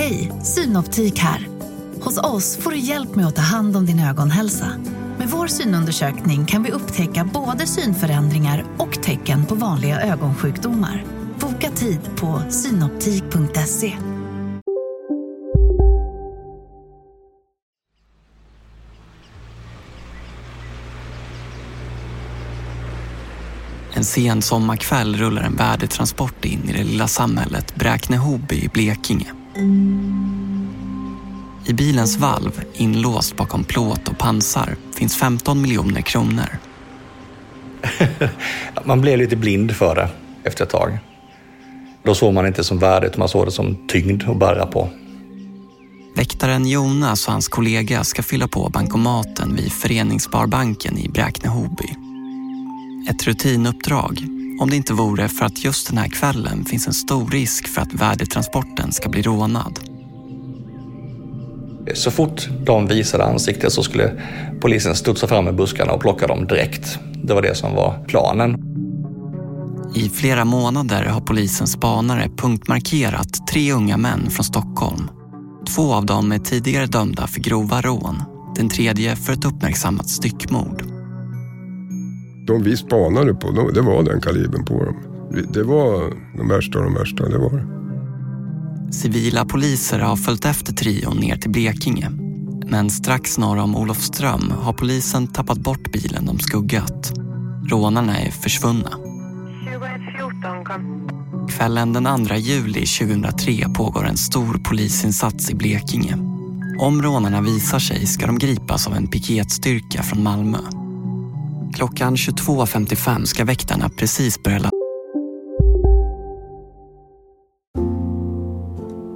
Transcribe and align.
Hej, 0.00 0.32
Synoptik 0.42 1.18
här. 1.18 1.48
Hos 2.00 2.18
oss 2.18 2.56
får 2.56 2.70
du 2.70 2.78
hjälp 2.78 3.14
med 3.14 3.26
att 3.26 3.36
ta 3.36 3.42
hand 3.42 3.76
om 3.76 3.86
din 3.86 4.00
ögonhälsa. 4.00 4.72
Med 5.18 5.28
vår 5.28 5.46
synundersökning 5.46 6.46
kan 6.46 6.62
vi 6.62 6.70
upptäcka 6.70 7.24
både 7.34 7.66
synförändringar 7.66 8.64
och 8.78 9.02
tecken 9.02 9.46
på 9.46 9.54
vanliga 9.54 10.00
ögonsjukdomar. 10.00 11.04
Boka 11.40 11.70
tid 11.70 12.00
på 12.16 12.42
synoptik.se. 12.50 13.96
En 23.92 24.04
sen 24.04 24.42
sommarkväll 24.42 25.16
rullar 25.16 25.42
en 25.42 25.56
värdetransport 25.56 26.44
in 26.44 26.68
i 26.68 26.72
det 26.72 26.84
lilla 26.84 27.08
samhället 27.08 27.74
Bräkne-Hoby 27.74 28.54
i 28.54 28.68
Blekinge. 28.68 29.39
I 31.66 31.72
bilens 31.72 32.16
valv, 32.16 32.64
inlåst 32.74 33.36
bakom 33.36 33.64
plåt 33.64 34.08
och 34.08 34.18
pansar, 34.18 34.76
finns 34.94 35.16
15 35.16 35.62
miljoner 35.62 36.00
kronor. 36.00 36.58
man 38.84 39.00
blev 39.00 39.18
lite 39.18 39.36
blind 39.36 39.76
för 39.76 39.94
det 39.94 40.08
efter 40.44 40.64
ett 40.64 40.70
tag. 40.70 40.98
Då 42.02 42.14
såg 42.14 42.34
man 42.34 42.46
inte 42.46 42.64
som 42.64 42.78
värde, 42.78 43.06
utan 43.06 43.18
man 43.18 43.28
såg 43.28 43.46
det 43.46 43.50
som 43.50 43.86
tyngd 43.88 44.24
att 44.28 44.38
bära 44.38 44.66
på. 44.66 44.88
Väktaren 46.16 46.66
Jonas 46.66 47.26
och 47.26 47.32
hans 47.32 47.48
kollega 47.48 48.04
ska 48.04 48.22
fylla 48.22 48.48
på 48.48 48.68
bankomaten 48.68 49.56
vid 49.56 49.72
Föreningssparbanken 49.72 50.98
i 50.98 51.08
Bräkne-Hoby. 51.08 51.94
Ett 53.10 53.26
rutinuppdrag, 53.26 54.26
om 54.60 54.70
det 54.70 54.76
inte 54.76 54.92
vore 54.92 55.28
för 55.28 55.44
att 55.44 55.64
just 55.64 55.88
den 55.88 55.98
här 55.98 56.08
kvällen 56.08 56.64
finns 56.64 56.86
en 56.86 56.92
stor 56.92 57.30
risk 57.30 57.68
för 57.68 57.82
att 57.82 57.92
värdetransporten 57.92 58.92
ska 58.92 59.08
bli 59.08 59.22
rånad. 59.22 59.80
Så 61.94 62.10
fort 62.10 62.48
de 62.66 62.86
visade 62.86 63.24
ansiktet 63.24 63.72
så 63.72 63.82
skulle 63.82 64.12
polisen 64.60 64.94
studsa 64.94 65.26
fram 65.26 65.48
i 65.48 65.52
buskarna 65.52 65.92
och 65.92 66.00
plocka 66.00 66.26
dem 66.26 66.46
direkt. 66.46 66.98
Det 67.24 67.34
var 67.34 67.42
det 67.42 67.54
som 67.54 67.74
var 67.74 68.04
planen. 68.08 68.56
I 69.94 70.08
flera 70.08 70.44
månader 70.44 71.04
har 71.04 71.20
polisens 71.20 71.72
spanare 71.72 72.28
punktmarkerat 72.36 73.46
tre 73.52 73.72
unga 73.72 73.96
män 73.96 74.30
från 74.30 74.44
Stockholm. 74.44 75.10
Två 75.74 75.94
av 75.94 76.06
dem 76.06 76.32
är 76.32 76.38
tidigare 76.38 76.86
dömda 76.86 77.26
för 77.26 77.40
grova 77.40 77.80
rån. 77.80 78.22
Den 78.56 78.68
tredje 78.68 79.16
för 79.16 79.32
ett 79.32 79.44
uppmärksammat 79.44 80.08
styckmord. 80.08 80.89
De 82.46 82.62
vi 82.62 82.76
spanade 82.76 83.34
på, 83.34 83.70
det 83.74 83.80
var 83.80 84.02
den 84.02 84.20
kalibern 84.20 84.64
på 84.64 84.84
dem. 84.84 84.96
Det 85.52 85.62
var 85.62 86.12
de 86.36 86.48
värsta 86.48 86.78
av 86.78 86.84
de 86.84 86.94
värsta, 86.94 87.28
det 87.28 87.38
var 87.38 87.50
det. 87.50 87.80
Civila 88.92 89.44
poliser 89.44 89.98
har 89.98 90.16
följt 90.16 90.44
efter 90.44 90.72
trion 90.72 91.16
ner 91.16 91.36
till 91.36 91.50
Blekinge. 91.50 92.10
Men 92.66 92.90
strax 92.90 93.38
norr 93.38 93.58
om 93.58 93.76
Olofström 93.76 94.52
har 94.62 94.72
polisen 94.72 95.26
tappat 95.26 95.58
bort 95.58 95.92
bilen 95.92 96.26
de 96.26 96.38
skuggat. 96.38 97.12
Rånarna 97.70 98.18
är 98.18 98.30
försvunna. 98.30 98.90
2114 98.90 100.64
kom. 100.64 101.08
Kvällen 101.48 101.92
den 101.92 102.26
2 102.26 102.34
juli 102.34 102.86
2003 102.86 103.68
pågår 103.74 104.04
en 104.04 104.16
stor 104.16 104.60
polisinsats 104.64 105.50
i 105.50 105.54
Blekinge. 105.54 106.16
Om 106.80 107.02
rånarna 107.02 107.40
visar 107.40 107.78
sig 107.78 108.06
ska 108.06 108.26
de 108.26 108.38
gripas 108.38 108.86
av 108.86 108.94
en 108.94 109.06
piketstyrka 109.06 110.02
från 110.02 110.22
Malmö. 110.22 110.58
Klockan 111.80 112.16
22.55 112.16 113.24
ska 113.24 113.44
väktarna 113.44 113.88
precis 113.88 114.42
börja 114.42 114.70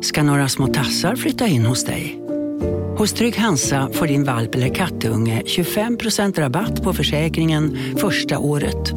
ska 0.03 0.23
några 0.23 0.49
små 0.49 0.67
tassar 0.67 1.17
flytta 1.17 1.47
in 1.47 1.67
hos 1.67 1.85
dig. 1.85 2.21
Hos 2.99 3.13
Trygg 3.13 3.37
Hansa 3.37 3.89
får 3.93 4.07
din 4.07 4.25
valp 4.25 4.55
eller 4.55 4.75
kattunge 4.75 5.43
25% 5.47 6.41
rabatt 6.41 6.83
på 6.83 6.93
försäkringen 6.93 7.79
första 7.97 8.39
året. 8.39 8.93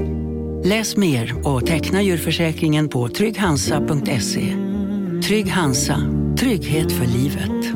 Läs 0.63 0.97
mer 0.97 1.47
och 1.47 1.65
teckna 1.65 2.01
djurförsäkringen 2.01 2.89
på 2.89 3.09
trygghansa.se. 3.09 4.55
Trygg 5.27 5.51
Hansa, 5.51 6.01
trygghet 6.37 6.91
för 6.91 7.05
livet. 7.05 7.75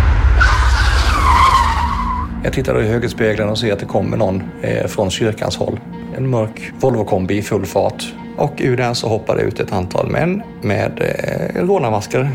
Jag 2.43 2.53
tittar 2.53 2.81
i 2.81 2.87
högerspegeln 2.87 3.49
och 3.49 3.57
ser 3.57 3.73
att 3.73 3.79
det 3.79 3.85
kommer 3.85 4.17
någon 4.17 4.43
eh, 4.61 4.87
från 4.87 5.11
kyrkans 5.11 5.57
håll. 5.57 5.79
En 6.17 6.29
mörk 6.29 6.71
Volvo-kombi 6.79 7.37
i 7.37 7.41
full 7.41 7.65
fart. 7.65 8.13
Och 8.37 8.53
ur 8.57 8.77
den 8.77 8.95
så 8.95 9.07
hoppar 9.07 9.35
det 9.35 9.41
ut 9.41 9.59
ett 9.59 9.71
antal 9.71 10.11
män 10.11 10.41
med 10.61 11.01
eh, 11.01 11.65
rånarmasker, 11.65 12.29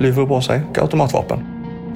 luvor 0.00 0.26
på 0.26 0.40
sig 0.40 0.60
och 0.70 0.78
automatvapen. 0.78 1.44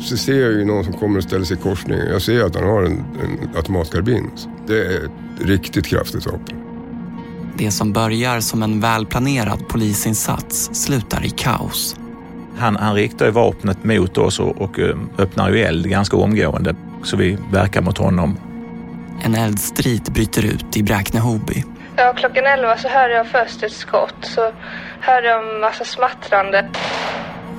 Så 0.00 0.16
ser 0.16 0.40
jag 0.40 0.52
ju 0.52 0.64
någon 0.64 0.84
som 0.84 0.92
kommer 0.92 1.18
och 1.18 1.24
ställer 1.24 1.44
sig 1.44 1.56
i 1.56 1.60
korsningen. 1.60 2.06
Jag 2.06 2.22
ser 2.22 2.44
att 2.44 2.54
han 2.54 2.64
har 2.64 2.82
en, 2.82 2.92
en 2.92 3.56
automatkarbin. 3.56 4.30
Det 4.66 4.78
är 4.78 5.04
ett 5.04 5.46
riktigt 5.46 5.86
kraftigt 5.86 6.26
vapen. 6.26 6.56
Det 7.58 7.70
som 7.70 7.92
börjar 7.92 8.40
som 8.40 8.62
en 8.62 8.80
välplanerad 8.80 9.68
polisinsats 9.68 10.70
slutar 10.72 11.24
i 11.24 11.30
kaos. 11.30 11.96
Han, 12.56 12.76
han 12.76 12.94
riktar 12.94 13.26
ju 13.26 13.32
vapnet 13.32 13.84
mot 13.84 14.18
oss 14.18 14.40
och, 14.40 14.60
och 14.60 14.78
eh, 14.78 14.96
öppnar 15.18 15.50
ju 15.50 15.58
eld 15.58 15.90
ganska 15.90 16.16
omgående. 16.16 16.74
Så 17.06 17.16
vi 17.16 17.38
verkar 17.52 17.82
mot 17.82 17.98
honom. 17.98 18.38
En 19.22 19.34
eldstrid 19.34 20.02
bryter 20.12 20.44
ut 20.44 20.76
i 20.76 20.82
Bräkne-Hoby. 20.82 21.64
Ja, 21.96 22.12
klockan 22.16 22.44
11 22.46 22.76
så 22.76 22.88
hörde 22.88 23.14
jag 23.14 23.26
först 23.26 23.62
ett 23.62 23.72
skott. 23.72 24.14
Så 24.20 24.52
hörde 25.00 25.26
jag 25.26 25.54
en 25.54 25.60
massa 25.60 25.84
smattrande. 25.84 26.68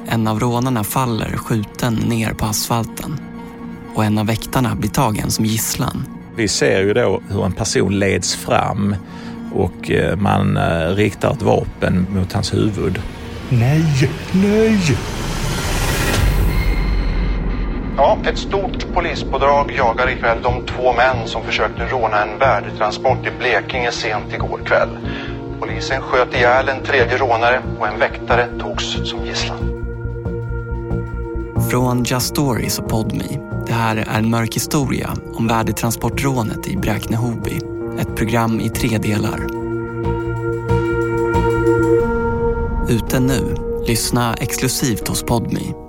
En 0.08 0.28
av 0.28 0.40
rånarna 0.40 0.84
faller 0.84 1.38
skjuten 1.38 1.94
ner 1.94 2.34
på 2.34 2.46
asfalten. 2.46 3.20
Och 3.96 4.06
en 4.06 4.18
av 4.18 4.26
väktarna 4.26 4.76
blir 4.76 4.90
tagen 4.90 5.32
som 5.32 5.46
gisslan. 5.46 6.06
Vi 6.36 6.48
ser 6.48 6.82
ju 6.82 6.94
då 6.94 7.22
hur 7.30 7.46
en 7.46 7.52
person 7.52 8.00
leds 8.00 8.36
fram 8.36 8.96
och 9.54 9.92
eh, 9.92 10.16
man 10.16 10.58
eh, 10.58 10.96
riktar 10.96 11.32
ett 11.32 11.42
vapen 11.42 12.08
mot 12.10 12.34
hans 12.34 12.54
huvud. 12.54 13.02
Nej, 13.50 13.84
nej! 14.32 14.98
Ja, 17.98 18.18
ett 18.26 18.38
stort 18.38 18.94
polispådrag 18.94 19.72
jagar 19.78 20.10
ikväll 20.10 20.38
de 20.44 20.66
två 20.66 20.94
män 20.94 21.28
som 21.28 21.44
försökte 21.44 21.86
råna 21.86 22.24
en 22.24 22.40
värdetransport 22.40 23.28
i 23.28 23.32
Blekinge 23.40 23.92
sent 23.92 24.34
igår 24.34 24.60
kväll. 24.66 24.90
Polisen 25.60 26.02
sköt 26.02 26.34
ihjäl 26.34 26.70
en 26.70 26.84
tredje 26.84 27.18
rånare 27.18 27.62
och 27.80 27.88
en 27.88 28.00
väktare 28.00 28.48
togs 28.60 29.10
som 29.10 29.26
gisslan. 29.26 29.58
Från 31.72 32.04
Just 32.04 32.28
Stories 32.28 32.80
och 32.80 32.90
Podme. 32.90 33.40
Det 33.68 33.74
här 33.74 33.96
är 33.96 34.18
en 34.18 34.30
mörk 34.30 34.56
historia 34.56 35.10
om 35.34 35.48
värdetransportrånet 35.48 36.68
i 36.68 36.78
Bräkne-Hoby. 36.78 37.62
Ett 38.00 38.16
program 38.16 38.60
i 38.60 38.70
tre 38.70 38.98
delar. 38.98 39.40
Ute 42.90 43.20
nu. 43.20 43.56
Lyssna 43.88 44.34
exklusivt 44.34 45.08
hos 45.08 45.24
Podme. 45.24 45.87